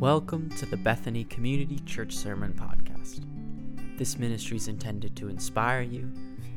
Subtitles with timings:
[0.00, 3.20] Welcome to the Bethany Community Church Sermon Podcast.
[3.98, 6.10] This ministry is intended to inspire you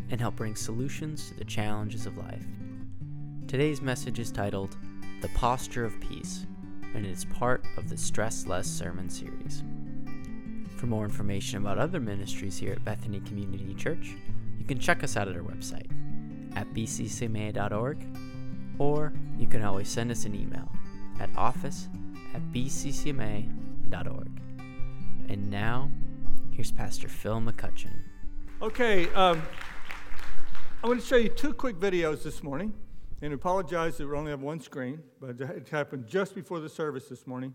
[0.09, 2.45] and help bring solutions to the challenges of life.
[3.47, 4.77] Today's message is titled
[5.21, 6.47] The Posture of Peace,
[6.95, 9.61] and it is part of the Stress Less Sermon series.
[10.77, 14.15] For more information about other ministries here at Bethany Community Church,
[14.57, 15.91] you can check us out at our website
[16.55, 18.07] at bccma.org,
[18.79, 20.71] or you can always send us an email
[21.19, 21.89] at office
[22.33, 24.31] at bccma.org.
[25.29, 25.91] And now,
[26.51, 27.93] here's Pastor Phil McCutcheon.
[28.61, 29.41] Okay, um,
[30.83, 32.73] I want to show you two quick videos this morning.
[33.21, 37.07] And apologize that we only have one screen, but it happened just before the service
[37.07, 37.53] this morning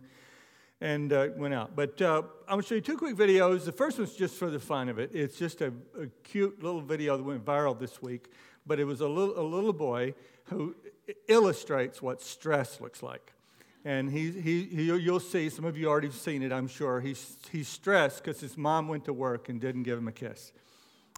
[0.80, 1.76] and uh, went out.
[1.76, 3.66] But uh, I'm going to show you two quick videos.
[3.66, 5.10] The first one's just for the fun of it.
[5.12, 8.32] It's just a, a cute little video that went viral this week,
[8.66, 10.74] but it was a little, a little boy who
[11.26, 13.34] illustrates what stress looks like.
[13.84, 17.00] And he, he, he, you'll see, some of you already seen it, I'm sure.
[17.00, 20.52] He's, he's stressed because his mom went to work and didn't give him a kiss.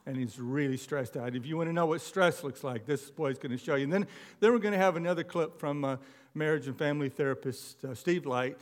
[0.06, 1.34] And he's really stressed out.
[1.34, 3.84] If you want to know what stress looks like, this boy's going to show you.
[3.84, 4.06] And then,
[4.40, 5.96] then we're going to have another clip from uh,
[6.34, 8.58] marriage and family therapist uh, Steve Light.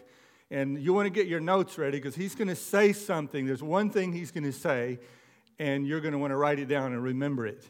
[0.51, 3.47] And you want to get your notes ready because he's going to say something.
[3.47, 5.01] There's one thing he's going to say,
[5.59, 7.69] and you're going to want to write it down and remember it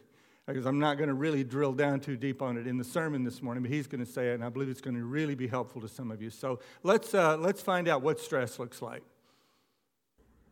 [0.49, 3.23] because I'm not going to really drill down too deep on it in the sermon
[3.23, 5.35] this morning, but he's going to say it, and I believe it's going to really
[5.35, 6.31] be helpful to some of you.
[6.31, 9.03] So let's, uh, let's find out what stress looks like.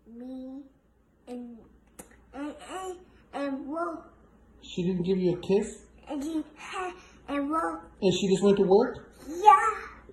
[0.06, 0.62] Me
[1.26, 1.58] and
[2.34, 2.96] and and,
[3.34, 4.04] and Wolf
[4.62, 5.78] She didn't give you a kiss?
[6.08, 6.44] and he
[7.28, 7.80] and Wolf.
[8.02, 9.08] And she just went to work?
[9.26, 9.70] Yeah,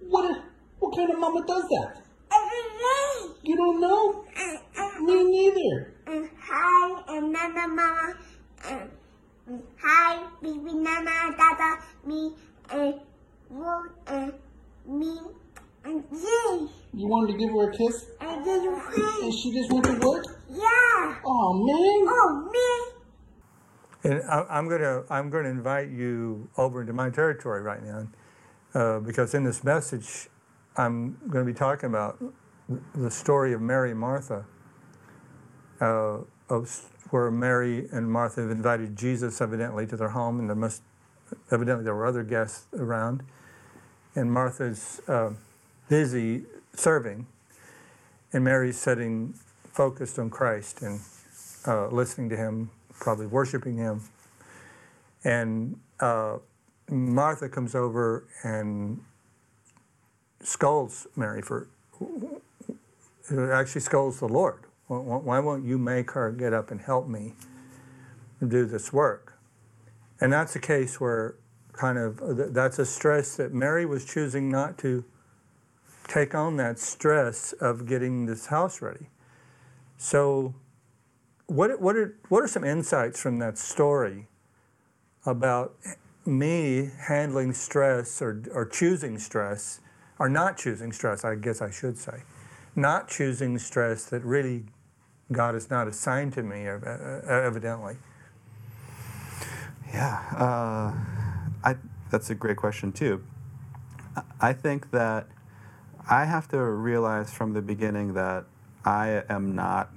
[0.07, 0.43] What a,
[0.79, 2.01] what kind of mama does that?
[2.31, 3.35] every day.
[3.43, 4.25] You don't know?
[4.35, 5.93] And, and, Me neither.
[6.07, 8.13] and hi and Nana Mama
[8.65, 8.89] and and
[9.81, 12.33] hi baby mama, Dada me
[12.71, 12.95] and
[13.49, 14.33] Wolf and
[14.87, 15.17] me
[15.85, 18.05] and Jay You wanted to give her a kiss?
[18.21, 18.81] and then you
[19.23, 20.25] And she just went to work?
[20.49, 21.15] yeah.
[21.25, 22.07] Oh man.
[22.09, 24.11] Oh me.
[24.11, 27.81] And I, I'm going to I'm going to invite you over into my territory right
[27.83, 28.07] now,
[28.73, 30.29] uh, because in this message,
[30.77, 32.21] I'm going to be talking about
[32.95, 34.45] the story of Mary and Martha,
[35.79, 36.17] uh,
[36.49, 40.81] of where Mary and Martha have invited Jesus evidently to their home, and there must
[41.51, 43.23] evidently there were other guests around,
[44.15, 45.31] and Martha's uh,
[45.89, 46.43] busy
[46.73, 47.27] serving,
[48.31, 49.33] and Mary's sitting
[49.71, 50.99] focused on Christ and
[51.67, 54.01] uh, listening to him, probably worshiping him.
[55.23, 56.37] And uh,
[56.89, 58.99] Martha comes over and
[60.41, 61.67] scolds Mary for,
[63.31, 64.63] actually scolds the Lord.
[65.01, 67.33] Why won't you make her get up and help me
[68.45, 69.37] do this work?
[70.19, 71.35] And that's a case where
[71.73, 75.03] kind of uh, that's a stress that Mary was choosing not to
[76.07, 79.07] take on that stress of getting this house ready.
[79.97, 80.53] So
[81.47, 84.27] what, what, are, what are some insights from that story
[85.25, 85.75] about
[86.25, 89.81] me handling stress or, or choosing stress,
[90.19, 92.23] or not choosing stress, I guess I should say,
[92.75, 94.65] not choosing stress that really
[95.33, 97.97] God has not assigned to me, ev- ev- evidently?
[99.93, 100.93] Yeah, uh,
[101.63, 101.75] I,
[102.09, 103.23] that's a great question too.
[104.15, 105.27] I- I think that
[106.09, 108.45] I have to realize from the beginning that
[108.85, 109.89] I am not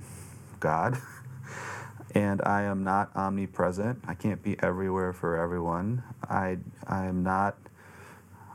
[0.60, 0.98] God
[2.14, 4.04] and I am not omnipresent.
[4.06, 6.02] I can't be everywhere for everyone.
[6.28, 7.56] I, I am not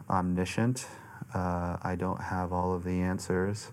[0.10, 0.88] omniscient.
[1.34, 3.72] Uh, I don't have all of the answers.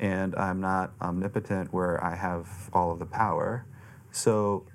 [0.00, 3.66] And I'm not omnipotent where I have all of the power.
[4.10, 4.66] So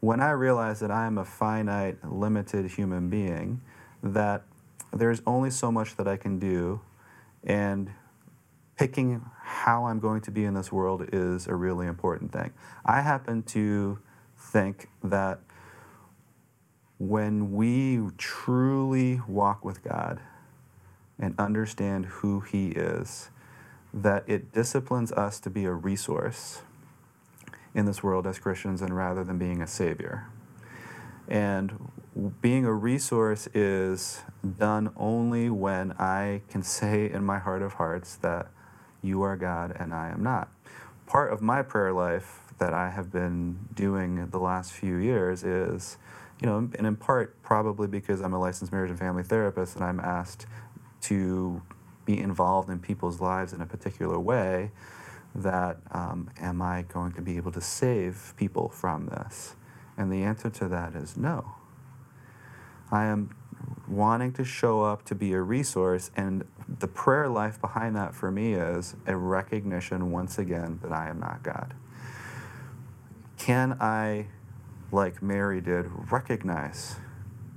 [0.00, 3.60] when I realize that I am a finite, limited human being,
[4.04, 4.44] that
[4.92, 6.80] there's only so much that I can do,
[7.42, 7.90] and
[8.76, 12.52] picking how I'm going to be in this world is a really important thing.
[12.86, 13.98] I happen to
[14.36, 15.40] think that
[16.98, 20.20] when we truly walk with God
[21.18, 23.30] and understand who He is,
[24.02, 26.62] that it disciplines us to be a resource
[27.74, 30.26] in this world as Christians and rather than being a savior.
[31.28, 31.90] And
[32.40, 34.22] being a resource is
[34.58, 38.48] done only when I can say in my heart of hearts that
[39.02, 40.48] you are God and I am not.
[41.06, 45.96] Part of my prayer life that I have been doing the last few years is,
[46.40, 49.84] you know, and in part probably because I'm a licensed marriage and family therapist and
[49.84, 50.46] I'm asked
[51.02, 51.62] to
[52.08, 54.70] be involved in people's lives in a particular way,
[55.34, 59.56] that um, am I going to be able to save people from this?
[59.98, 61.52] And the answer to that is no.
[62.90, 63.36] I am
[63.86, 66.10] wanting to show up to be a resource.
[66.16, 66.46] And
[66.78, 71.20] the prayer life behind that for me is a recognition once again that I am
[71.20, 71.74] not God.
[73.36, 74.28] Can I,
[74.90, 76.96] like Mary did, recognize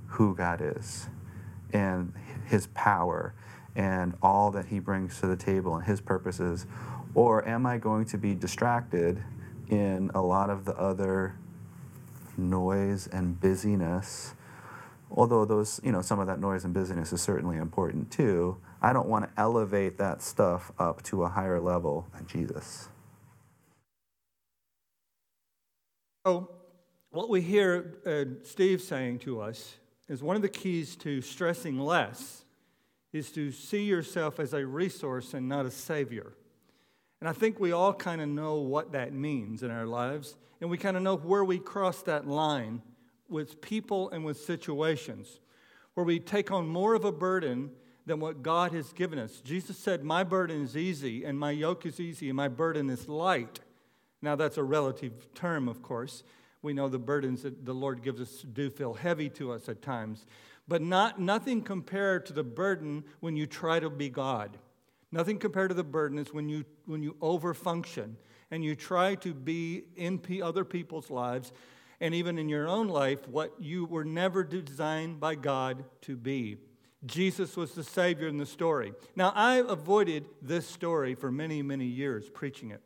[0.08, 1.08] who God is
[1.72, 2.12] and
[2.46, 3.34] his power
[3.76, 6.66] and all that he brings to the table and his purposes?
[7.14, 9.24] Or am I going to be distracted
[9.70, 11.36] in a lot of the other
[12.38, 14.34] noise and busyness?
[15.10, 18.58] Although those, you know, some of that noise and busyness is certainly important too.
[18.82, 22.90] I don't want to elevate that stuff up to a higher level than Jesus.
[26.26, 26.50] So,
[27.10, 29.76] what we hear uh, Steve saying to us
[30.08, 32.46] is one of the keys to stressing less
[33.14, 36.34] is to see yourself as a resource and not a savior.
[37.20, 40.70] And I think we all kind of know what that means in our lives, and
[40.70, 42.82] we kind of know where we cross that line
[43.30, 45.40] with people and with situations,
[45.94, 47.72] where we take on more of a burden
[48.06, 49.42] than what God has given us.
[49.42, 53.08] Jesus said, My burden is easy, and my yoke is easy, and my burden is
[53.08, 53.60] light.
[54.22, 56.24] Now, that's a relative term, of course.
[56.62, 59.82] We know the burdens that the Lord gives us do feel heavy to us at
[59.82, 60.26] times,
[60.72, 64.58] but not, nothing compared to the burden when you try to be God.
[65.12, 68.14] Nothing compared to the burden is when you, when you overfunction
[68.52, 71.52] and you try to be in other people's lives
[72.00, 76.56] and even in your own life what you were never designed by God to be.
[77.06, 78.94] Jesus was the Savior in the story.
[79.14, 82.82] Now, I avoided this story for many, many years preaching it.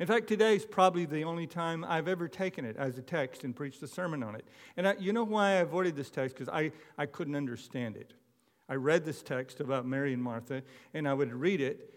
[0.00, 3.44] In fact, today is probably the only time I've ever taken it as a text
[3.44, 4.46] and preached a sermon on it.
[4.78, 6.34] And I, you know why I avoided this text?
[6.34, 8.14] Because I, I couldn't understand it.
[8.66, 10.62] I read this text about Mary and Martha,
[10.94, 11.92] and I would read it,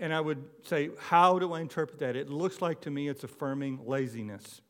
[0.00, 2.16] and I would say, How do I interpret that?
[2.16, 4.60] It looks like to me it's affirming laziness.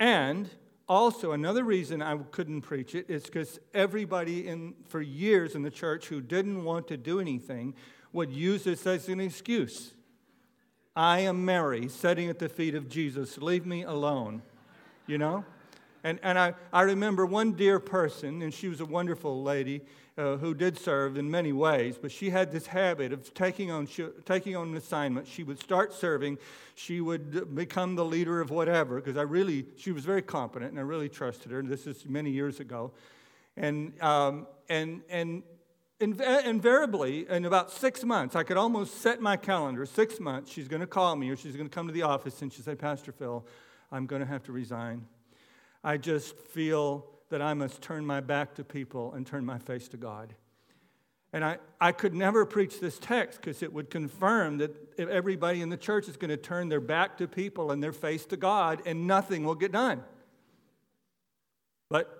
[0.00, 0.50] And
[0.88, 5.70] also, another reason I couldn't preach it is because everybody in, for years in the
[5.70, 7.76] church who didn't want to do anything
[8.12, 9.92] would use this as an excuse.
[10.96, 13.38] I am Mary, sitting at the feet of Jesus.
[13.38, 14.42] Leave me alone.
[15.06, 15.44] You know?
[16.02, 19.82] And, and I, I remember one dear person, and she was a wonderful lady
[20.16, 23.86] uh, who did serve in many ways, but she had this habit of taking on,
[23.86, 25.26] she, taking on an assignment.
[25.26, 26.38] She would start serving,
[26.74, 30.78] she would become the leader of whatever, because I really, she was very competent, and
[30.78, 31.62] I really trusted her.
[31.62, 32.92] This is many years ago.
[33.56, 35.42] And, um, and, and
[36.00, 40.66] Eh, invariably, in about six months, I could almost set my calendar, six months, she's
[40.66, 42.74] going to call me or she's going to come to the office and she'll say,
[42.74, 43.44] Pastor Phil,
[43.92, 45.06] I'm going to have to resign.
[45.84, 49.88] I just feel that I must turn my back to people and turn my face
[49.88, 50.34] to God.
[51.32, 55.68] And I, I could never preach this text because it would confirm that everybody in
[55.68, 58.82] the church is going to turn their back to people and their face to God
[58.86, 60.02] and nothing will get done.
[61.88, 62.19] But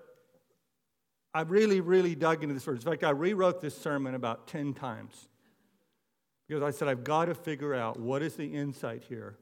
[1.33, 2.81] I really, really dug into this verse.
[2.81, 5.29] In fact, I rewrote this sermon about 10 times
[6.49, 9.37] because I said, I've got to figure out what is the insight here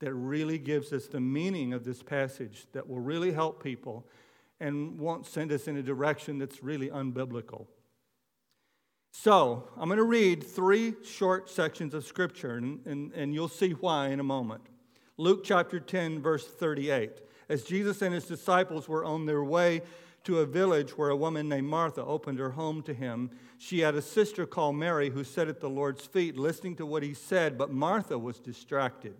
[0.00, 4.06] that really gives us the meaning of this passage that will really help people
[4.60, 7.66] and won't send us in a direction that's really unbiblical.
[9.10, 13.70] So, I'm going to read three short sections of Scripture, and, and, and you'll see
[13.70, 14.62] why in a moment.
[15.16, 17.20] Luke chapter 10, verse 38.
[17.48, 19.82] As Jesus and his disciples were on their way
[20.24, 23.94] to a village where a woman named Martha opened her home to him, she had
[23.94, 27.56] a sister called Mary who sat at the Lord's feet listening to what he said,
[27.58, 29.14] but Martha was distracted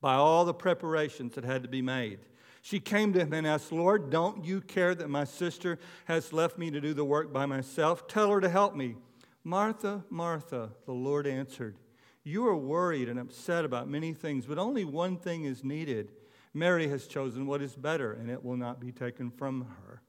[0.00, 2.20] by all the preparations that had to be made.
[2.62, 6.58] She came to him and asked, Lord, don't you care that my sister has left
[6.58, 8.06] me to do the work by myself?
[8.06, 8.96] Tell her to help me.
[9.44, 11.76] Martha, Martha, the Lord answered,
[12.22, 16.12] You are worried and upset about many things, but only one thing is needed.
[16.54, 20.01] Mary has chosen what is better, and it will not be taken from her.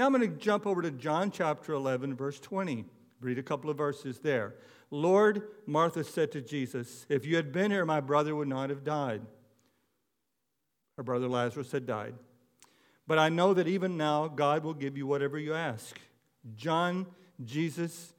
[0.00, 2.86] Now I'm going to jump over to John chapter 11, verse 20.
[3.20, 4.54] Read a couple of verses there.
[4.90, 8.82] Lord, Martha said to Jesus, If you had been here, my brother would not have
[8.82, 9.20] died.
[10.96, 12.14] Her brother Lazarus had died.
[13.06, 16.00] But I know that even now, God will give you whatever you ask.
[16.56, 17.06] John,
[17.44, 18.14] Jesus,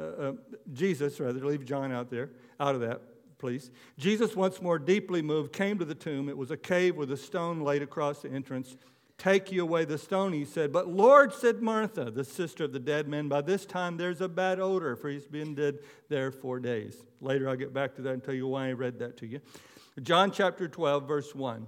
[0.00, 0.32] uh, uh,
[0.72, 3.02] Jesus, rather, leave John out there, out of that,
[3.38, 3.70] please.
[3.96, 6.28] Jesus, once more deeply moved, came to the tomb.
[6.28, 8.76] It was a cave with a stone laid across the entrance.
[9.20, 10.72] Take you away the stone, he said.
[10.72, 14.28] But Lord, said Martha, the sister of the dead man, by this time there's a
[14.30, 16.96] bad odor, for he's been dead there four days.
[17.20, 19.42] Later I'll get back to that and tell you why I read that to you.
[20.00, 21.66] John chapter 12, verse 1.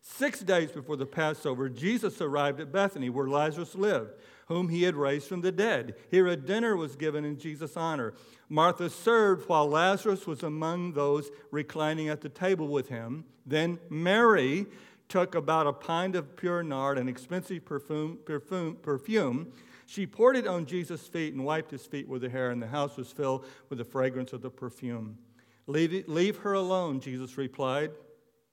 [0.00, 4.14] Six days before the Passover, Jesus arrived at Bethany, where Lazarus lived,
[4.48, 5.96] whom he had raised from the dead.
[6.10, 8.14] Here a dinner was given in Jesus' honor.
[8.48, 13.26] Martha served while Lazarus was among those reclining at the table with him.
[13.44, 14.66] Then Mary
[15.14, 19.46] took about a pint of pure nard, an expensive perfume, perfume, perfume.
[19.86, 22.66] She poured it on Jesus' feet and wiped his feet with her hair, and the
[22.66, 25.16] house was filled with the fragrance of the perfume.
[25.68, 27.92] Leave, it, leave her alone, Jesus replied.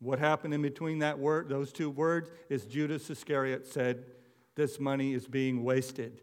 [0.01, 4.05] What happened in between that word, those two words is Judas Iscariot said,
[4.53, 6.21] This money is being wasted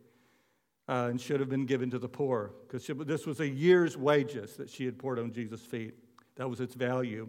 [0.88, 2.52] uh, and should have been given to the poor.
[2.68, 5.94] Because this was a year's wages that she had poured on Jesus' feet.
[6.36, 7.28] That was its value.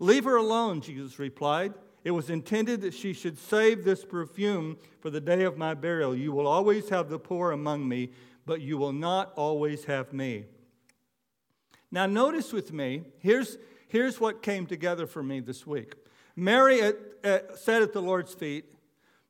[0.00, 1.72] Leave her alone, Jesus replied.
[2.08, 6.16] It was intended that she should save this perfume for the day of my burial.
[6.16, 8.12] You will always have the poor among me,
[8.46, 10.46] but you will not always have me.
[11.90, 15.96] Now, notice with me, here's, here's what came together for me this week.
[16.34, 18.64] Mary at, at, sat at the Lord's feet.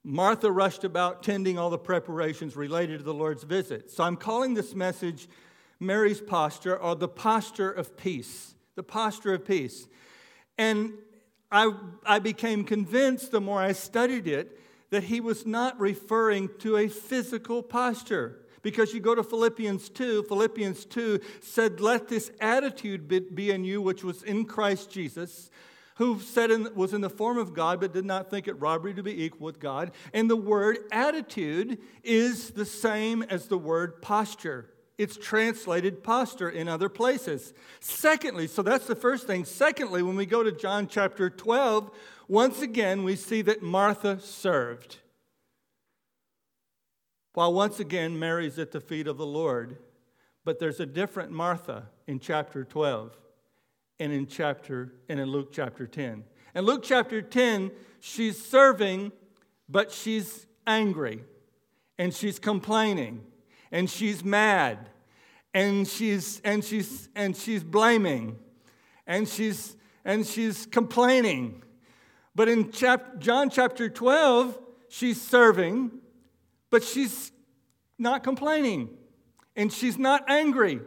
[0.04, 3.90] Martha rushed about tending all the preparations related to the Lord's visit.
[3.90, 5.28] So I'm calling this message
[5.80, 8.54] Mary's posture or the posture of peace.
[8.76, 9.88] The posture of peace.
[10.56, 10.92] And
[11.50, 11.73] I,
[12.05, 16.88] I became convinced the more I studied it that he was not referring to a
[16.88, 18.40] physical posture.
[18.62, 23.81] Because you go to Philippians 2, Philippians 2 said, Let this attitude be in you,
[23.81, 25.50] which was in Christ Jesus,
[25.97, 28.95] who said in, was in the form of God, but did not think it robbery
[28.95, 29.93] to be equal with God.
[30.12, 34.69] And the word attitude is the same as the word posture.
[34.99, 37.55] It's translated posture in other places.
[37.78, 39.45] Secondly, so that's the first thing.
[39.45, 41.93] Secondly, when we go to John chapter 12,
[42.26, 44.99] once again we see that Martha served.
[47.35, 49.78] While once again Mary's at the feet of the Lord.
[50.45, 53.17] But there's a different Martha in chapter 12
[54.00, 56.25] and in chapter and in Luke chapter 10.
[56.57, 59.12] In Luke chapter 10, she's serving,
[59.69, 61.23] but she's angry
[61.99, 63.25] and she's complaining
[63.70, 64.90] and she's mad
[65.54, 68.38] and she's and she's and she's blaming
[69.06, 71.62] and she's and she's complaining.
[72.34, 74.58] But in chap- john chapter 12
[74.88, 75.90] she's serving
[76.70, 77.32] but she's
[77.98, 78.90] not complaining
[79.56, 80.80] and she's not angry.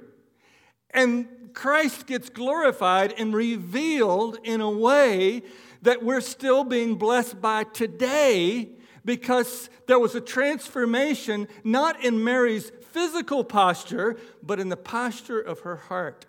[0.92, 5.44] And christ gets glorified and revealed in a way
[5.82, 8.70] that we're still being blessed by today
[9.04, 15.62] because there was a transformation not in Mary's physical posture, but in the posture of
[15.62, 16.26] her heart.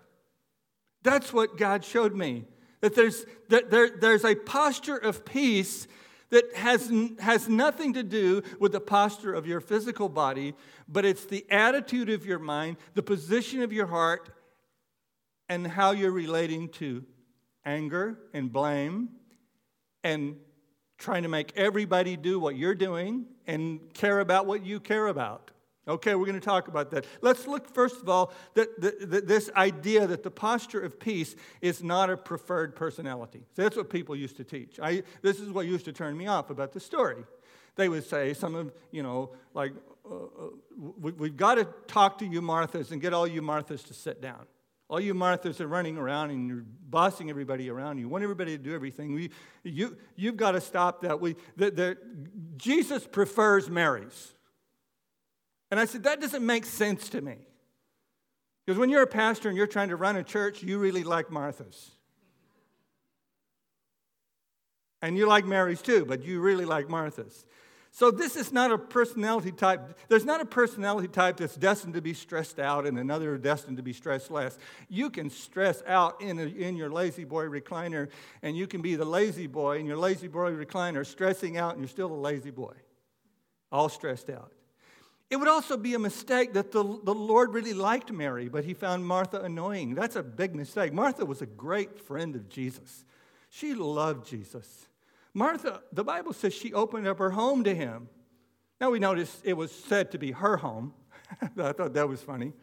[1.03, 2.45] That's what God showed me.
[2.81, 5.87] That there's, that there, there's a posture of peace
[6.29, 10.55] that has, has nothing to do with the posture of your physical body,
[10.87, 14.29] but it's the attitude of your mind, the position of your heart,
[15.47, 17.05] and how you're relating to
[17.65, 19.09] anger and blame
[20.03, 20.35] and
[21.03, 25.51] trying to make everybody do what you're doing and care about what you care about.
[25.85, 27.05] Okay, we're going to talk about that.
[27.21, 28.79] Let's look first of all that,
[29.27, 33.45] this idea that the posture of peace is not a preferred personality.
[33.53, 34.79] So that's what people used to teach.
[34.81, 37.25] I, this is what used to turn me off about the story.
[37.75, 39.73] They would say, some of, you know, like,
[40.09, 40.49] uh, uh
[41.01, 44.21] we, we've got to talk to you Marthas and get all you Marthas to sit
[44.21, 44.45] down.
[44.93, 47.97] All you Marthas are running around and you're bossing everybody around.
[47.97, 49.15] You want everybody to do everything.
[49.15, 49.31] We,
[49.63, 51.19] you, you've got to stop that.
[51.19, 51.97] We, the, the,
[52.57, 54.35] Jesus prefers Marys.
[55.71, 57.37] And I said, that doesn't make sense to me.
[58.63, 61.29] Because when you're a pastor and you're trying to run a church, you really like
[61.29, 61.89] Marthas.
[65.01, 67.45] And you like Marys too, but you really like Marthas.
[67.95, 69.99] So this is not a personality type.
[70.07, 73.83] There's not a personality type that's destined to be stressed out and another destined to
[73.83, 74.57] be stressed less.
[74.89, 78.09] You can stress out in, a, in your lazy boy recliner,
[78.41, 81.81] and you can be the lazy boy in your lazy boy recliner, stressing out, and
[81.81, 82.73] you're still a lazy boy,
[83.71, 84.51] all stressed out.
[85.29, 88.73] It would also be a mistake that the, the Lord really liked Mary, but he
[88.73, 89.93] found Martha annoying.
[89.93, 90.93] That's a big mistake.
[90.93, 93.05] Martha was a great friend of Jesus.
[93.51, 94.87] She loved Jesus.
[95.33, 98.09] Martha, the Bible says she opened up her home to him.
[98.79, 100.93] Now we notice it was said to be her home.
[101.41, 102.53] I thought that was funny.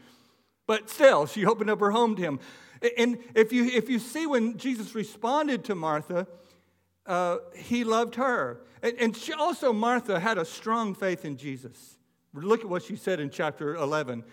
[0.67, 2.41] But still, she opened up her home to him.
[2.97, 6.29] And if you, if you see when Jesus responded to Martha,
[7.07, 8.61] uh, he loved her.
[8.83, 11.99] And, and she also, Martha, had a strong faith in Jesus.
[12.33, 14.25] Look at what she said in chapter 11.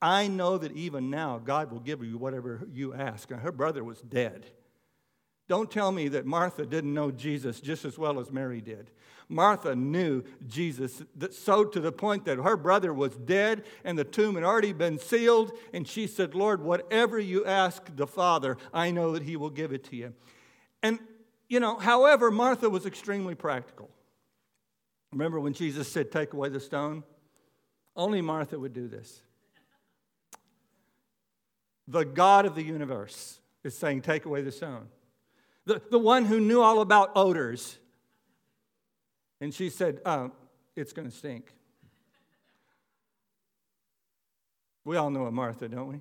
[0.00, 3.30] I know that even now God will give you whatever you ask.
[3.30, 4.46] Now, her brother was dead.
[5.48, 8.90] Don't tell me that Martha didn't know Jesus just as well as Mary did.
[9.30, 14.36] Martha knew Jesus so to the point that her brother was dead and the tomb
[14.36, 15.52] had already been sealed.
[15.72, 19.72] And she said, Lord, whatever you ask the Father, I know that He will give
[19.72, 20.14] it to you.
[20.82, 20.98] And,
[21.48, 23.90] you know, however, Martha was extremely practical.
[25.12, 27.04] Remember when Jesus said, Take away the stone?
[27.96, 29.22] Only Martha would do this.
[31.86, 34.88] The God of the universe is saying, Take away the stone
[35.68, 37.78] the, the one who knew all about odors.
[39.40, 40.32] And she said, oh,
[40.74, 41.52] It's going to stink.
[44.84, 46.00] We all know a Martha, don't we?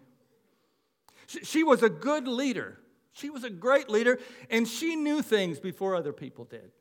[1.27, 2.79] She, she was a good leader.
[3.11, 4.19] She was a great leader,
[4.49, 6.71] and she knew things before other people did.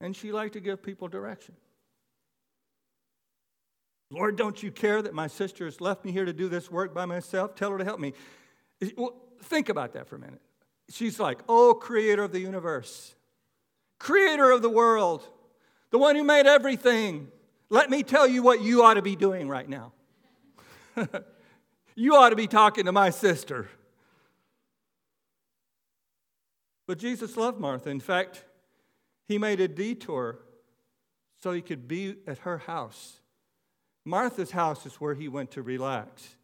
[0.00, 1.56] And she liked to give people direction.
[4.10, 6.94] Lord, don't you care that my sister has left me here to do this work
[6.94, 7.56] by myself?
[7.56, 8.12] Tell her to help me.
[8.96, 10.40] Well, think about that for a minute.
[10.90, 13.14] She's like, Oh, creator of the universe,
[13.98, 15.26] creator of the world,
[15.90, 17.28] the one who made everything.
[17.70, 19.92] Let me tell you what you ought to be doing right now.
[21.94, 23.68] you ought to be talking to my sister.
[26.86, 27.90] But Jesus loved Martha.
[27.90, 28.44] In fact,
[29.26, 30.38] he made a detour
[31.42, 33.20] so he could be at her house.
[34.04, 36.36] Martha's house is where he went to relax.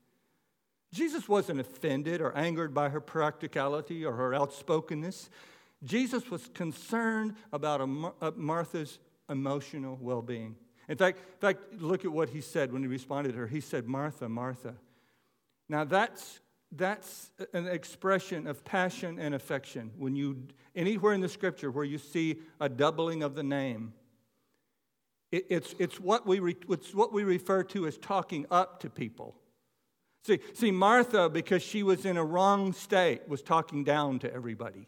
[0.92, 5.30] Jesus wasn't offended or angered by her practicality or her outspokenness.
[5.85, 10.56] Jesus was concerned about uh, Martha's emotional well being.
[10.88, 13.47] In fact, in fact, look at what he said when he responded to her.
[13.47, 14.75] He said, Martha, Martha.
[15.68, 16.40] Now that's,
[16.73, 19.92] that's an expression of passion and affection.
[19.97, 23.94] When you, anywhere in the scripture where you see a doubling of the name,
[25.30, 28.90] it, it's, it's, what we re, it's what we refer to as talking up to
[28.90, 29.37] people.
[30.23, 34.87] See, see, Martha, because she was in a wrong state, was talking down to everybody.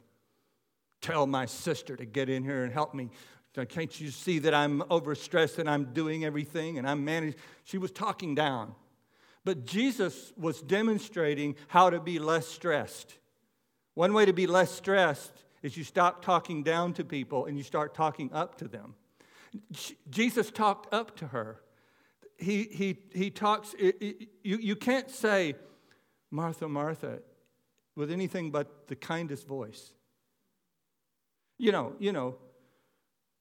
[1.01, 3.11] Tell my sister to get in here and help me.
[3.69, 7.39] Can't you see that I'm overstressed and I'm doing everything and I'm managing?
[7.65, 8.75] She was talking down.
[9.45, 13.19] But Jesus was demonstrating how to be less stressed.
[13.95, 17.65] One way to be less stressed is you stop talking down to people and you
[17.65, 18.95] start talking up to them.
[20.11, 21.61] Jesus talked up to her.
[22.39, 25.55] He, he, he talks, it, it, you, you can't say,
[26.31, 27.21] Martha, Martha,
[27.95, 29.93] with anything but the kindest voice.
[31.59, 32.37] You know, you know,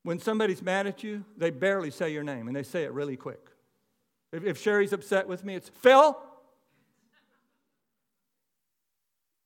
[0.03, 3.15] when somebody's mad at you, they barely say your name and they say it really
[3.15, 3.39] quick.
[4.31, 6.17] If, if Sherry's upset with me, it's Phil.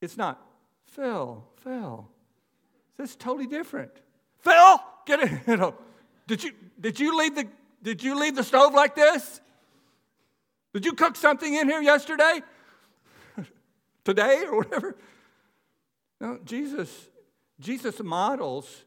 [0.02, 0.42] It's not
[0.86, 2.10] Phil, Phil.
[2.98, 3.92] It's totally different.
[4.40, 5.32] Phil, get it.
[5.48, 5.76] You know,
[6.28, 7.48] did you, did you leave the
[7.86, 9.40] did you leave the stove like this?
[10.74, 12.42] Did you cook something in here yesterday?
[14.04, 14.98] Today or whatever?
[16.20, 16.90] No, Jesus,
[17.60, 18.84] Jesus models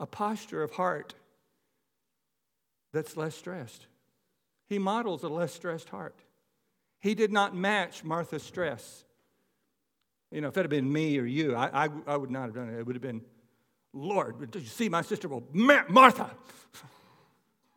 [0.00, 1.14] a posture of heart
[2.92, 3.86] that's less stressed.
[4.68, 6.16] He models a less stressed heart.
[6.98, 9.04] He did not match Martha's stress.
[10.32, 12.54] You know, if it had been me or you, I, I, I would not have
[12.54, 12.78] done it.
[12.78, 13.22] It would have been
[13.92, 15.28] Lord, did you see my sister?
[15.28, 16.30] Well, Martha.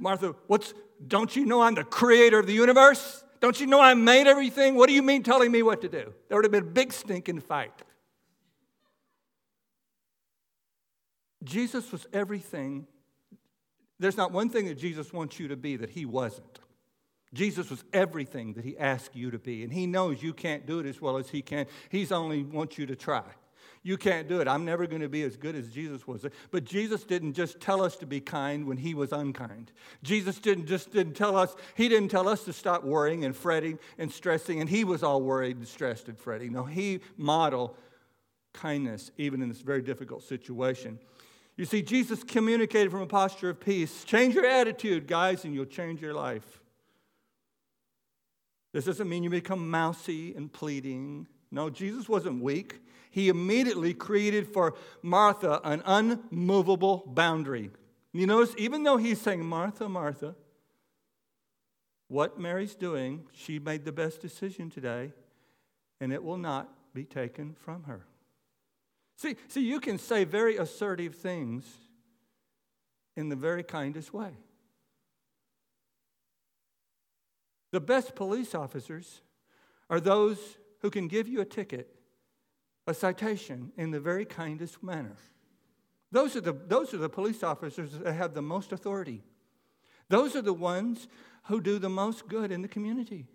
[0.03, 0.73] Martha, what's,
[1.07, 3.23] don't you know I'm the creator of the universe?
[3.39, 4.75] Don't you know I made everything?
[4.75, 6.13] What do you mean telling me what to do?
[6.27, 7.73] There would have been a big stinking fight.
[11.43, 12.85] Jesus was everything.
[13.97, 16.59] There's not one thing that Jesus wants you to be that he wasn't.
[17.33, 20.79] Jesus was everything that he asked you to be, and he knows you can't do
[20.79, 21.65] it as well as he can.
[21.89, 23.23] He's only wants you to try.
[23.85, 24.47] You can't do it.
[24.47, 26.25] I'm never going to be as good as Jesus was.
[26.51, 29.73] But Jesus didn't just tell us to be kind when he was unkind.
[30.03, 33.77] Jesus didn't just didn't tell us, he didn't tell us to stop worrying and fretting
[33.97, 36.53] and stressing, and he was all worried and stressed and fretting.
[36.53, 37.75] No, he modeled
[38.53, 40.97] kindness even in this very difficult situation.
[41.57, 44.05] You see, Jesus communicated from a posture of peace.
[44.05, 46.61] Change your attitude, guys, and you'll change your life.
[48.71, 51.27] This doesn't mean you become mousy and pleading.
[51.51, 52.79] No, Jesus wasn't weak
[53.13, 54.73] he immediately created for
[55.03, 57.69] Martha an unmovable boundary.
[58.11, 60.33] You notice, even though he's saying, Martha, Martha,
[62.07, 65.13] what Mary's doing, she made the best decision today,
[66.01, 68.07] and it will not be taken from her.
[69.17, 71.71] See, see, you can say very assertive things
[73.15, 74.31] in the very kindest way.
[77.71, 79.21] The best police officers
[79.87, 80.39] are those
[80.81, 81.92] who can give you a ticket
[82.87, 85.15] a citation in the very kindest manner.
[86.11, 89.23] Those are the, those are the police officers that have the most authority.
[90.09, 91.07] Those are the ones
[91.45, 93.25] who do the most good in the community.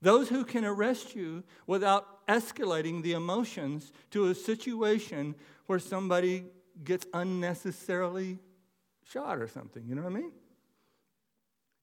[0.00, 5.34] Those who can arrest you without escalating the emotions to a situation
[5.66, 6.44] where somebody
[6.84, 8.38] gets unnecessarily
[9.04, 9.84] shot or something.
[9.86, 10.32] You know what I mean?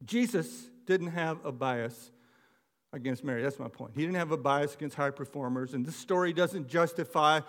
[0.04, 2.12] Jesus didn't have a bias
[2.96, 3.44] against Mary.
[3.44, 3.92] That's my point.
[3.96, 7.42] He didn't have a bias against high performers, and this story doesn't justify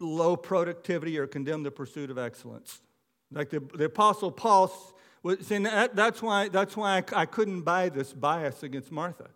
[0.00, 2.82] low productivity or condemn the pursuit of excellence.
[3.32, 4.70] Like the, the Apostle Paul
[5.22, 9.28] was saying, that, that's why, that's why I, I couldn't buy this bias against Martha,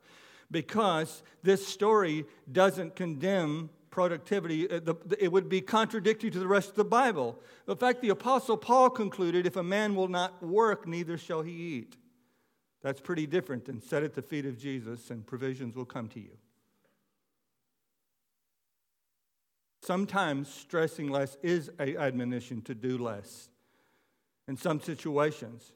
[0.51, 4.71] because this story doesn't condemn productivity.
[4.71, 7.41] Uh, it would be contradictory to the rest of the Bible.
[7.67, 11.53] In fact, the Apostle Paul concluded if a man will not work, neither shall he
[11.53, 11.97] eat.
[12.83, 16.21] That's pretty different than set at the feet of Jesus and provisions will come to
[16.21, 16.37] you.
[19.83, 23.49] Sometimes stressing less is an admonition to do less
[24.47, 25.73] in some situations.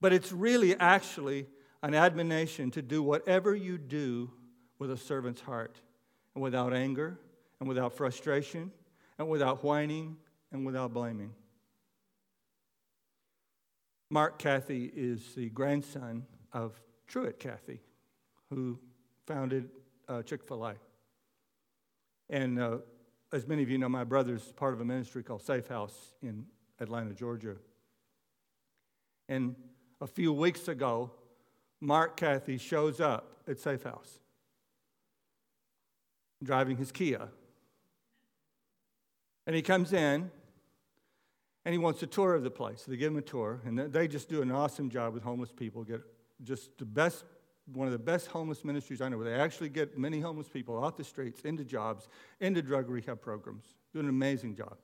[0.00, 1.46] But it's really actually
[1.82, 4.30] an admonition to do whatever you do
[4.78, 5.80] with a servant's heart
[6.34, 7.18] and without anger
[7.60, 8.70] and without frustration
[9.18, 10.16] and without whining
[10.52, 11.32] and without blaming.
[14.10, 17.80] Mark Cathy is the grandson of Truett Cathy,
[18.50, 18.78] who
[19.26, 19.68] founded
[20.08, 20.74] uh, Chick fil A.
[22.30, 22.78] And uh,
[23.32, 26.46] as many of you know, my brother's part of a ministry called Safe House in
[26.78, 27.56] Atlanta, Georgia.
[29.28, 29.56] And
[30.00, 31.10] a few weeks ago,
[31.80, 34.20] Mark Cathy shows up at Safe House
[36.42, 37.28] driving his Kia.
[39.46, 40.30] And he comes in
[41.66, 42.82] and he wants a tour of the place.
[42.84, 45.50] So they give him a tour, and they just do an awesome job with homeless
[45.50, 45.82] people.
[45.82, 46.00] Get
[46.44, 47.24] just the best,
[47.74, 50.78] one of the best homeless ministries I know, where they actually get many homeless people
[50.78, 52.06] off the streets into jobs,
[52.38, 53.64] into drug rehab programs.
[53.92, 54.76] Do an amazing job.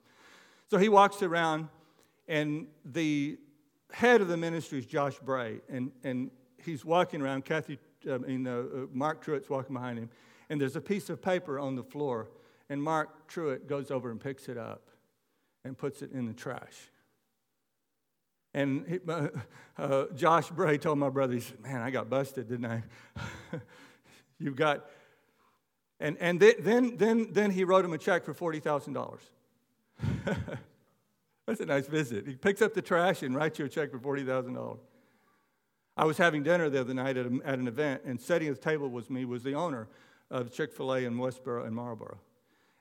[0.68, 1.68] So he walks around,
[2.26, 3.38] and the
[3.92, 6.32] head of the ministry is Josh Bray, and, and
[6.64, 7.44] he's walking around.
[7.44, 7.78] Cathy,
[8.10, 10.10] I mean, uh, uh, Mark Truett's walking behind him,
[10.50, 12.28] and there's a piece of paper on the floor,
[12.68, 14.88] and Mark Truett goes over and picks it up
[15.64, 16.90] and puts it in the trash.
[18.54, 19.28] And he, uh,
[19.78, 22.82] uh, Josh Bray told my brother, he said, Man, I got busted, didn't I?
[24.38, 24.86] You've got.
[26.00, 29.18] And, and then, then, then he wrote him a check for $40,000.
[31.46, 32.26] That's a nice visit.
[32.26, 34.78] He picks up the trash and writes you a check for $40,000.
[35.96, 38.56] I was having dinner the other night at, a, at an event, and sitting at
[38.56, 39.86] the table with me was the owner
[40.30, 42.18] of Chick fil A in Westboro and Marlboro.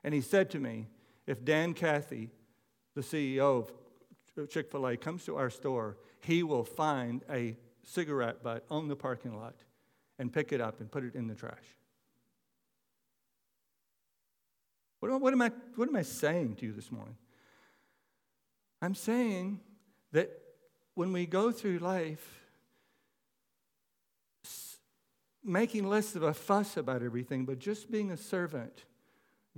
[0.02, 0.88] And he said to me,
[1.26, 2.30] If Dan Cathy
[2.94, 3.58] the CEO
[4.36, 8.88] of Chick fil A comes to our store, he will find a cigarette butt on
[8.88, 9.56] the parking lot
[10.18, 11.56] and pick it up and put it in the trash.
[15.00, 17.16] What, what, am I, what am I saying to you this morning?
[18.80, 19.60] I'm saying
[20.12, 20.30] that
[20.94, 22.40] when we go through life,
[25.44, 28.84] making less of a fuss about everything, but just being a servant,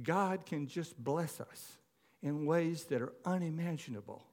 [0.03, 1.79] God can just bless us
[2.25, 4.25] in ways that are unimaginable.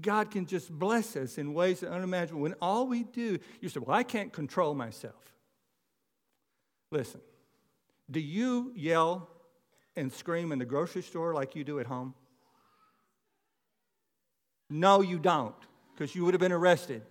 [0.00, 2.42] God can just bless us in ways that are unimaginable.
[2.42, 5.34] When all we do, you say, Well, I can't control myself.
[6.90, 7.20] Listen,
[8.10, 9.28] do you yell
[9.96, 12.14] and scream in the grocery store like you do at home?
[14.70, 15.54] No, you don't,
[15.92, 17.02] because you would have been arrested.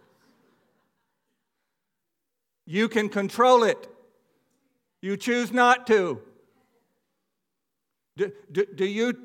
[2.66, 3.88] You can control it.
[5.02, 6.22] You choose not to.
[8.16, 9.18] Do, do, do, you,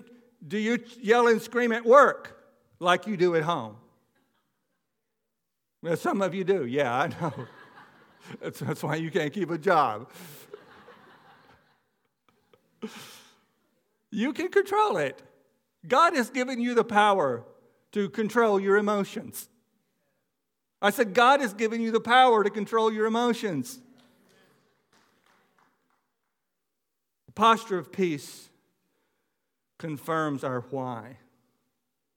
[0.47, 2.41] do you yell and scream at work
[2.79, 3.77] like you do at home?
[5.83, 6.67] Well, some of you do.
[6.67, 7.33] Yeah, I know.
[8.43, 10.11] That's, that's why you can't keep a job.
[14.11, 15.23] you can control it.
[15.87, 17.43] God has given you the power
[17.93, 19.49] to control your emotions.
[20.83, 23.79] I said, God has given you the power to control your emotions.
[27.27, 28.48] The posture of peace
[29.79, 31.19] confirms our why.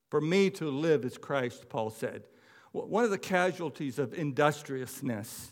[0.10, 2.24] For me to live is Christ, Paul said.
[2.74, 5.52] One of the casualties of industriousness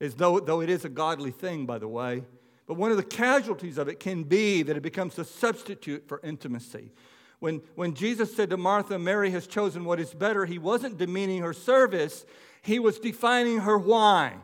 [0.00, 2.22] is, though, though it is a godly thing, by the way,
[2.66, 6.20] but one of the casualties of it can be that it becomes a substitute for
[6.22, 6.92] intimacy.
[7.40, 11.42] When, when Jesus said to Martha, Mary has chosen what is better, he wasn't demeaning
[11.42, 12.26] her service,
[12.62, 14.34] he was defining her why.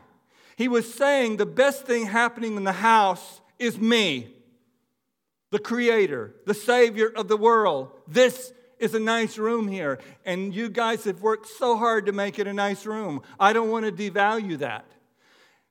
[0.55, 4.34] He was saying the best thing happening in the house is me
[5.55, 7.89] the creator, the savior of the world.
[8.09, 12.39] This is a nice room here, and you guys have worked so hard to make
[12.39, 13.21] it a nice room.
[13.39, 14.83] I don't want to devalue that.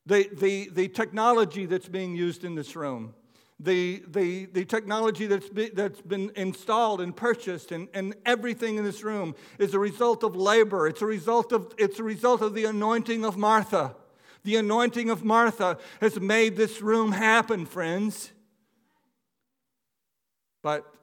[0.06, 3.12] The, the, the technology that's being used in this room,
[3.60, 8.84] the, the, the technology that's, be, that's been installed and purchased and, and everything in
[8.84, 10.88] this room is a result of labor.
[10.88, 13.96] It's a result of, it's a result of the anointing of Martha.
[14.44, 18.30] The anointing of Martha has made this room happen, friends.
[20.64, 20.94] But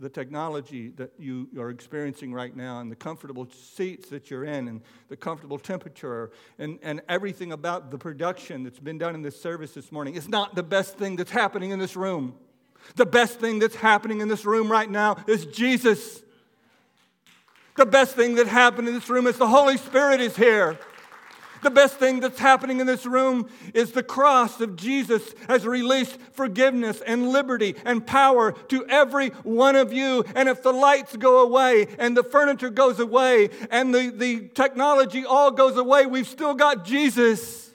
[0.00, 4.66] the technology that you are experiencing right now and the comfortable seats that you're in
[4.66, 9.38] and the comfortable temperature and, and everything about the production that's been done in this
[9.38, 12.34] service this morning is not the best thing that's happening in this room.
[12.96, 16.22] The best thing that's happening in this room right now is Jesus.
[17.76, 20.78] The best thing that happened in this room is the Holy Spirit is here.
[21.64, 26.18] The best thing that's happening in this room is the cross of Jesus has released
[26.32, 30.26] forgiveness and liberty and power to every one of you.
[30.36, 35.24] And if the lights go away and the furniture goes away and the, the technology
[35.24, 37.72] all goes away, we've still got Jesus.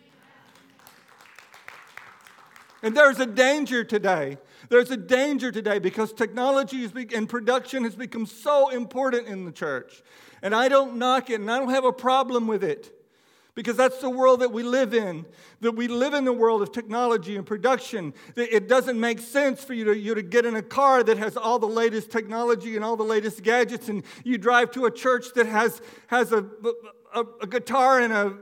[2.84, 4.38] And there's a danger today.
[4.69, 10.04] There's a danger today because technology and production has become so important in the church.
[10.43, 12.97] And I don't knock it and I don't have a problem with it
[13.60, 15.26] because that's the world that we live in.
[15.60, 18.13] That we live in the world of technology and production.
[18.36, 21.17] That It doesn't make sense for you to, you to get in a car that
[21.17, 24.91] has all the latest technology and all the latest gadgets, and you drive to a
[24.91, 26.45] church that has, has a,
[27.13, 28.34] a, a guitar and a,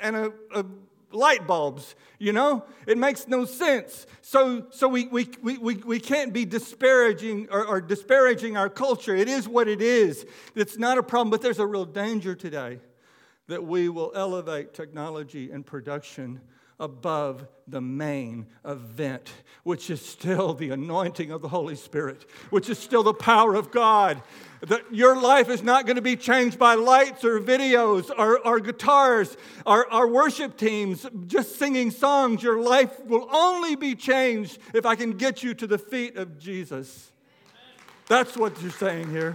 [0.00, 0.64] and a, a
[1.10, 5.98] light bulbs you know it makes no sense so so we we, we, we, we
[5.98, 10.98] can't be disparaging or, or disparaging our culture it is what it is it's not
[10.98, 12.78] a problem but there's a real danger today
[13.50, 16.40] that we will elevate technology and production
[16.78, 19.28] above the main event,
[19.64, 23.72] which is still the anointing of the Holy Spirit, which is still the power of
[23.72, 24.22] God.
[24.60, 28.60] That your life is not going to be changed by lights or videos or, or
[28.60, 29.36] guitars
[29.66, 32.44] or, or worship teams just singing songs.
[32.44, 36.38] Your life will only be changed if I can get you to the feet of
[36.38, 37.10] Jesus.
[38.06, 39.34] That's what you're saying here.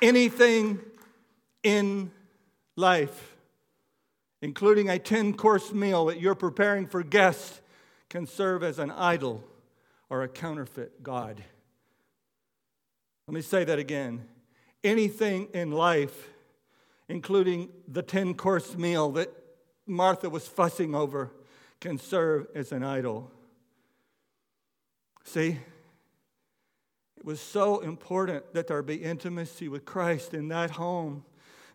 [0.00, 0.80] Anything
[1.62, 2.10] in
[2.80, 3.36] life,
[4.42, 7.60] including a 10 course meal that you're preparing for guests,
[8.08, 9.44] can serve as an idol
[10.08, 11.42] or a counterfeit God.
[13.28, 14.26] Let me say that again.
[14.82, 16.30] Anything in life,
[17.08, 19.32] including the 10 course meal that
[19.86, 21.30] Martha was fussing over,
[21.80, 23.30] can serve as an idol.
[25.24, 25.58] See,
[27.16, 31.24] it was so important that there be intimacy with Christ in that home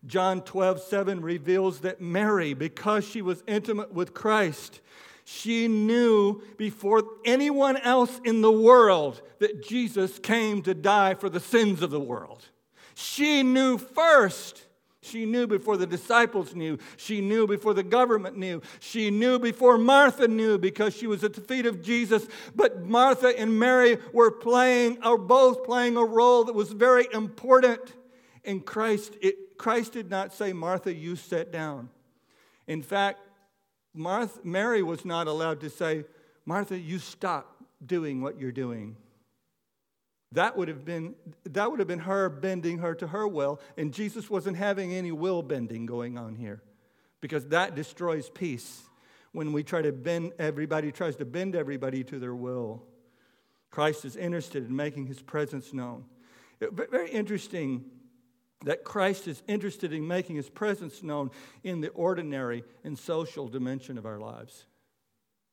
[0.08, 4.82] John 12, 7 reveals that Mary, because she was intimate with Christ,
[5.24, 11.40] she knew before anyone else in the world that Jesus came to die for the
[11.40, 12.46] sins of the world.
[12.94, 14.64] She knew first.
[15.02, 16.78] She knew before the disciples knew.
[16.98, 18.62] She knew before the government knew.
[18.80, 22.28] She knew before Martha knew because she was at the feet of Jesus.
[22.56, 27.82] But Martha and Mary were playing, are both playing a role that was very important
[28.44, 29.14] in Christ.
[29.22, 31.90] It, Christ did not say, Martha, you sit down.
[32.68, 33.20] In fact,
[33.94, 36.06] Martha, Mary was not allowed to say,
[36.46, 38.98] Martha, you stop doing what you're doing.
[40.32, 41.16] That would have been
[41.46, 45.12] that would have been her bending her to her will, and Jesus wasn't having any
[45.12, 46.62] will bending going on here,
[47.22, 48.82] because that destroys peace.
[49.32, 52.84] When we try to bend everybody tries to bend everybody to their will,
[53.72, 56.06] Christ is interested in making His presence known.
[56.60, 57.86] Very interesting
[58.66, 61.32] that Christ is interested in making his presence known
[61.64, 64.66] in the ordinary and social dimension of our lives.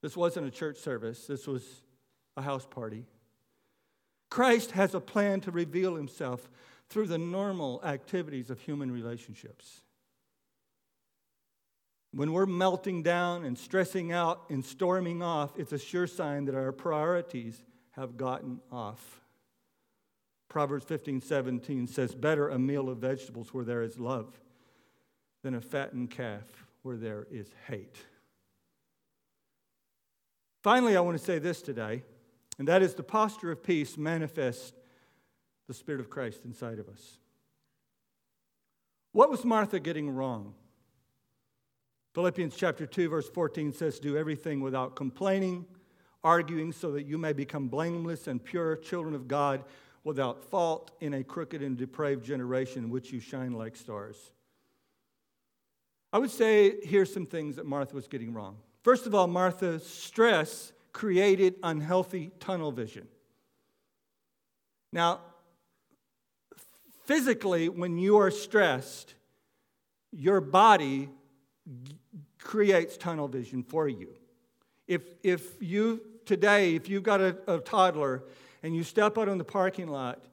[0.02, 1.62] This wasn't a church service, this was
[2.36, 3.04] a house party.
[4.30, 6.50] Christ has a plan to reveal himself
[6.88, 9.82] through the normal activities of human relationships.
[12.14, 16.54] When we're melting down and stressing out and storming off, it's a sure sign that
[16.54, 19.21] our priorities have gotten off.
[20.52, 24.38] Proverbs 15, 17 says, Better a meal of vegetables where there is love
[25.42, 26.42] than a fattened calf
[26.82, 27.96] where there is hate.
[30.62, 32.02] Finally, I want to say this today,
[32.58, 34.74] and that is the posture of peace manifests
[35.68, 37.16] the Spirit of Christ inside of us.
[39.12, 40.52] What was Martha getting wrong?
[42.12, 45.64] Philippians chapter 2, verse 14 says, Do everything without complaining,
[46.22, 49.64] arguing, so that you may become blameless and pure children of God
[50.04, 54.32] without fault in a crooked and depraved generation in which you shine like stars.
[56.12, 58.56] I would say here's some things that Martha was getting wrong.
[58.82, 63.08] First of all, Martha's stress created unhealthy tunnel vision.
[64.92, 65.20] Now,
[67.04, 69.14] physically, when you are stressed,
[70.10, 71.08] your body
[72.38, 74.08] creates tunnel vision for you.
[74.86, 78.24] If, if you, today, if you've got a, a toddler
[78.62, 80.24] and you step out in the parking lot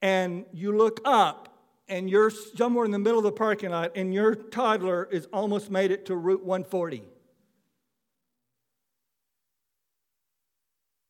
[0.00, 1.48] and you look up
[1.88, 5.70] and you're somewhere in the middle of the parking lot and your toddler is almost
[5.70, 7.02] made it to Route 140.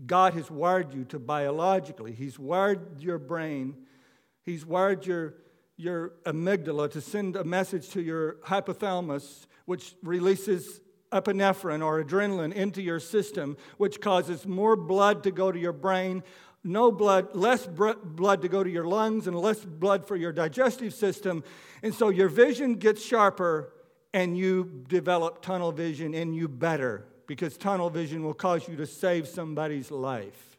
[0.06, 3.74] God has wired you to biologically, He's wired your brain,
[4.44, 5.34] He's wired your,
[5.76, 12.82] your amygdala to send a message to your hypothalamus, which releases epinephrine or adrenaline into
[12.82, 16.22] your system, which causes more blood to go to your brain,
[16.64, 20.92] no blood, less blood to go to your lungs, and less blood for your digestive
[20.92, 21.44] system.
[21.82, 23.72] And so your vision gets sharper
[24.12, 28.86] and you develop tunnel vision and you better because tunnel vision will cause you to
[28.86, 30.56] save somebody's life.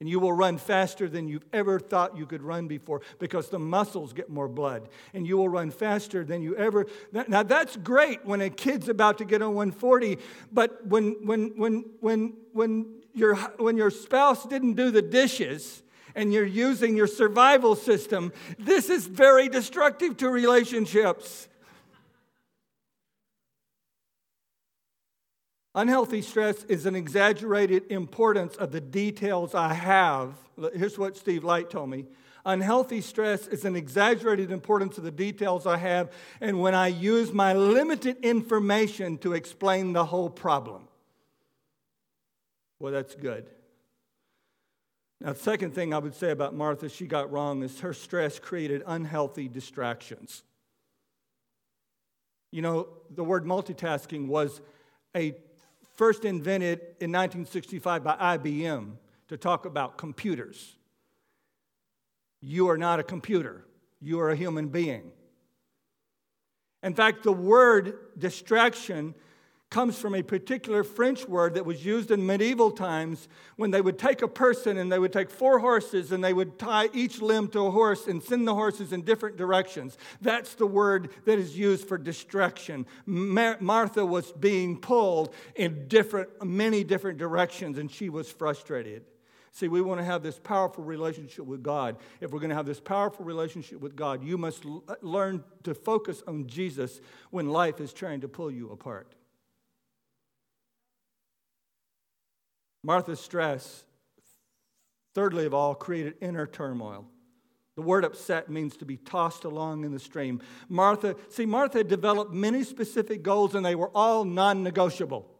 [0.00, 3.58] And you will run faster than you've ever thought you could run before because the
[3.58, 4.88] muscles get more blood.
[5.12, 6.86] And you will run faster than you ever.
[7.12, 10.18] Now, that's great when a kid's about to get on 140,
[10.52, 15.82] but when, when, when, when, when, your, when your spouse didn't do the dishes,
[16.14, 21.46] and you're using your survival system, this is very destructive to relationships.
[25.76, 30.34] Unhealthy stress is an exaggerated importance of the details I have.
[30.74, 32.06] Here's what Steve Light told me.
[32.44, 37.32] Unhealthy stress is an exaggerated importance of the details I have, and when I use
[37.32, 40.87] my limited information to explain the whole problem.
[42.80, 43.50] Well, that's good.
[45.20, 48.38] Now, the second thing I would say about Martha she got wrong is her stress
[48.38, 50.44] created unhealthy distractions.
[52.52, 54.60] You know, the word multitasking was
[55.16, 55.34] a
[55.96, 58.92] first invented in 1965 by IBM
[59.28, 60.76] to talk about computers.
[62.40, 63.64] You are not a computer,
[64.00, 65.10] you are a human being.
[66.84, 69.16] In fact, the word distraction
[69.70, 73.98] comes from a particular French word that was used in medieval times when they would
[73.98, 77.48] take a person and they would take four horses and they would tie each limb
[77.48, 79.98] to a horse and send the horses in different directions.
[80.22, 82.86] That's the word that is used for distraction.
[83.04, 89.04] Mar- Martha was being pulled in different, many different directions and she was frustrated.
[89.52, 91.96] See, we want to have this powerful relationship with God.
[92.20, 95.74] If we're going to have this powerful relationship with God, you must l- learn to
[95.74, 97.00] focus on Jesus
[97.30, 99.14] when life is trying to pull you apart.
[102.82, 103.84] Martha's stress,
[105.14, 107.06] thirdly of all, created inner turmoil.
[107.76, 110.40] The word upset means to be tossed along in the stream.
[110.68, 115.30] Martha, see, Martha had developed many specific goals and they were all non negotiable.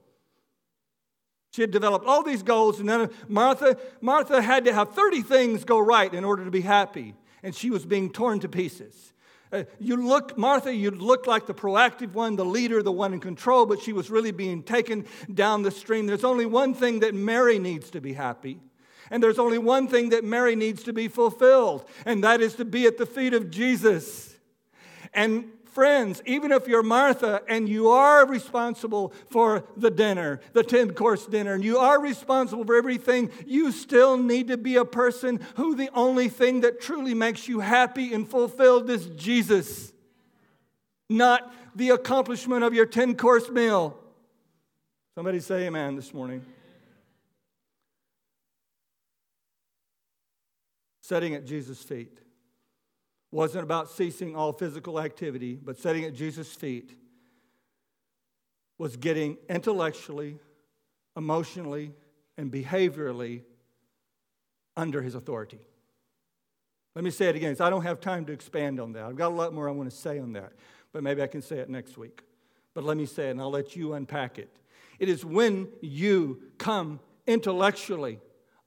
[1.50, 5.64] She had developed all these goals, and then Martha, Martha had to have 30 things
[5.64, 9.12] go right in order to be happy, and she was being torn to pieces.
[9.52, 13.20] Uh, you look, Martha, you look like the proactive one, the leader, the one in
[13.20, 16.06] control, but she was really being taken down the stream.
[16.06, 18.60] There's only one thing that Mary needs to be happy.
[19.10, 22.64] And there's only one thing that Mary needs to be fulfilled, and that is to
[22.64, 24.36] be at the feet of Jesus.
[25.14, 30.92] And friends, even if you're Martha and you are responsible for the dinner, the 10
[30.94, 35.38] course dinner, and you are responsible for everything, you still need to be a person
[35.54, 39.92] who the only thing that truly makes you happy and fulfilled is Jesus,
[41.08, 43.96] not the accomplishment of your 10 course meal.
[45.14, 46.44] Somebody say amen this morning.
[51.02, 52.18] Setting at Jesus' feet
[53.30, 56.94] wasn't about ceasing all physical activity, but sitting at Jesus' feet
[58.78, 60.38] was getting intellectually,
[61.16, 61.92] emotionally,
[62.36, 63.42] and behaviorally
[64.76, 65.58] under his authority.
[66.94, 69.04] Let me say it again, I don't have time to expand on that.
[69.04, 70.52] I've got a lot more I want to say on that,
[70.92, 72.22] but maybe I can say it next week.
[72.74, 74.56] But let me say it, and I'll let you unpack it.
[74.98, 78.20] It is when you come intellectually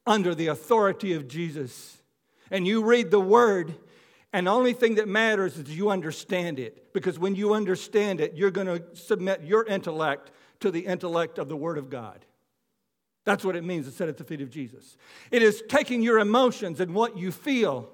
[0.06, 2.02] under the authority of Jesus
[2.50, 3.76] and you read the word
[4.34, 6.94] and the only thing that matters is you understand it.
[6.94, 11.50] Because when you understand it, you're going to submit your intellect to the intellect of
[11.50, 12.26] the Word of God.
[13.26, 14.98] That's what it means to sit at the feet of Jesus.
[15.32, 17.90] It is taking your emotions and what you feel.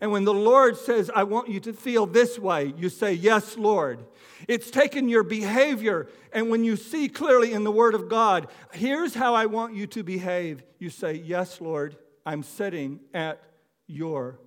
[0.00, 3.56] And when the Lord says, I want you to feel this way, you say, Yes,
[3.56, 4.04] Lord.
[4.48, 6.08] It's taking your behavior.
[6.32, 9.86] And when you see clearly in the Word of God, here's how I want you
[9.88, 13.40] to behave, you say, Yes, Lord, I'm sitting at
[13.86, 14.40] your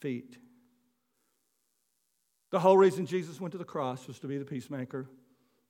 [0.00, 0.38] feet.
[2.54, 5.08] The whole reason Jesus went to the cross was to be the peacemaker.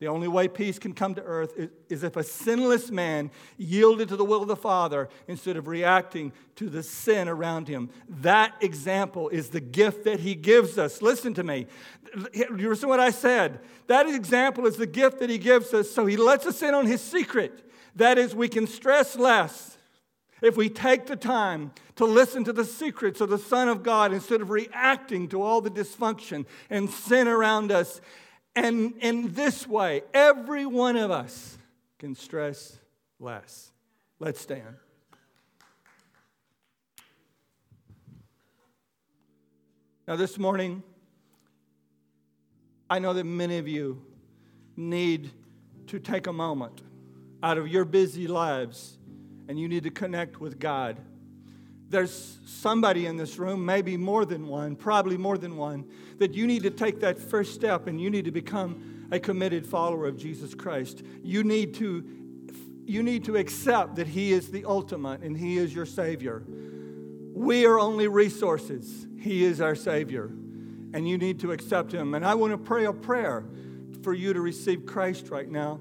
[0.00, 1.54] The only way peace can come to earth
[1.88, 6.30] is, if a sinless man yielded to the will of the Father instead of reacting
[6.56, 7.88] to the sin around him.
[8.06, 11.00] That example is the gift that he gives us.
[11.00, 11.68] Listen to me.
[12.34, 13.60] You listen what I said.
[13.86, 16.84] That example is the gift that he gives us, so he lets us in on
[16.84, 17.66] his secret.
[17.96, 19.78] That is, we can stress less
[20.44, 24.12] if we take the time to listen to the secrets of the Son of God
[24.12, 28.00] instead of reacting to all the dysfunction and sin around us.
[28.56, 31.58] And in this way, every one of us
[31.98, 32.78] can stress
[33.18, 33.72] less.
[34.18, 34.76] Let's stand.
[40.06, 40.82] Now, this morning,
[42.90, 44.04] I know that many of you
[44.76, 45.30] need
[45.86, 46.82] to take a moment
[47.42, 48.98] out of your busy lives
[49.48, 50.98] and you need to connect with God.
[51.88, 55.84] There's somebody in this room, maybe more than one, probably more than one,
[56.18, 59.66] that you need to take that first step and you need to become a committed
[59.66, 62.04] follower of Jesus Christ, you need to
[62.86, 66.42] you need to accept that he is the ultimate and he is your savior.
[67.34, 69.06] We are only resources.
[69.18, 70.26] He is our savior.
[70.92, 72.12] And you need to accept him.
[72.12, 73.46] And I want to pray a prayer
[74.02, 75.80] for you to receive Christ right now.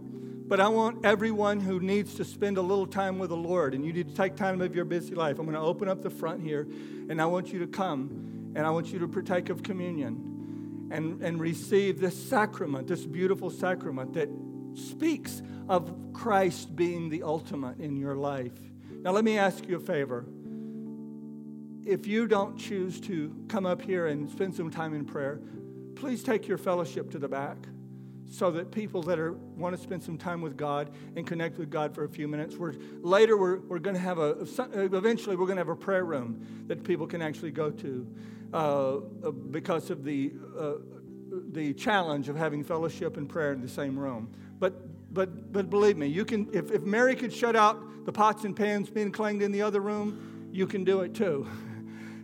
[0.54, 3.84] But I want everyone who needs to spend a little time with the Lord, and
[3.84, 5.40] you need to take time of your busy life.
[5.40, 6.68] I'm going to open up the front here,
[7.10, 11.24] and I want you to come, and I want you to partake of communion and,
[11.24, 14.30] and receive this sacrament, this beautiful sacrament that
[14.76, 18.54] speaks of Christ being the ultimate in your life.
[19.02, 20.24] Now, let me ask you a favor.
[21.84, 25.40] If you don't choose to come up here and spend some time in prayer,
[25.96, 27.58] please take your fellowship to the back
[28.34, 31.70] so that people that are want to spend some time with God and connect with
[31.70, 32.56] God for a few minutes.
[32.56, 34.32] We're, later, we're, we're going to have a,
[34.74, 38.08] eventually, we're going to have a prayer room that people can actually go to
[38.52, 38.96] uh,
[39.52, 40.74] because of the, uh,
[41.52, 44.34] the challenge of having fellowship and prayer in the same room.
[44.58, 48.46] But, but, but believe me, you can, if, if Mary could shut out the pots
[48.46, 51.48] and pans being clanged in the other room, you can do it too.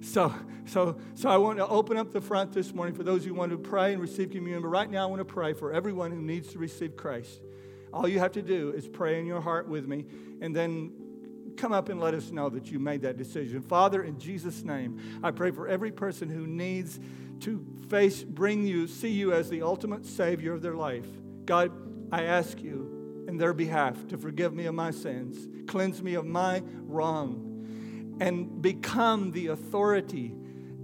[0.02, 0.34] So,
[0.66, 3.52] so, so I want to open up the front this morning for those who want
[3.52, 4.62] to pray and receive communion.
[4.62, 7.42] But right now, I want to pray for everyone who needs to receive Christ.
[7.94, 10.06] All you have to do is pray in your heart with me,
[10.42, 10.92] and then
[11.58, 13.62] come up and let us know that you made that decision.
[13.62, 17.00] Father, in Jesus' name, I pray for every person who needs
[17.42, 21.08] to face, bring you, see you as the ultimate Savior of their life.
[21.46, 21.72] God,
[22.12, 26.26] I ask you in their behalf to forgive me of my sins, cleanse me of
[26.26, 27.49] my wrong
[28.20, 30.34] and become the authority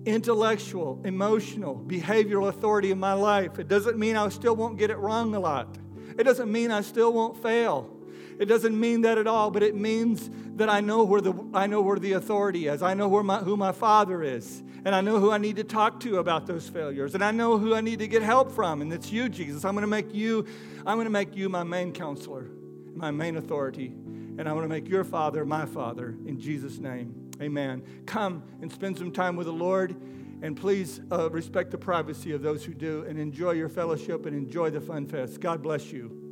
[0.05, 3.57] intellectual, emotional, behavioral authority in my life.
[3.59, 5.77] It doesn't mean I still won't get it wrong a lot.
[6.17, 7.89] It doesn't mean I still won't fail.
[8.37, 11.67] It doesn't mean that at all, but it means that I know where the, I
[11.67, 12.81] know where the authority is.
[12.81, 14.61] I know where my, who my father is.
[14.83, 17.15] And I know who I need to talk to about those failures.
[17.15, 18.81] And I know who I need to get help from.
[18.81, 19.65] And it's you, Jesus.
[19.65, 20.45] I'm going to make you,
[20.85, 22.47] I'm going to make you my main counselor,
[22.93, 23.87] my main authority.
[23.87, 27.24] And I want to make your father my father in Jesus' name.
[27.41, 27.83] Amen.
[28.05, 29.95] Come and spend some time with the Lord.
[30.41, 34.35] And please uh, respect the privacy of those who do and enjoy your fellowship and
[34.35, 35.39] enjoy the fun fest.
[35.39, 36.24] God bless you.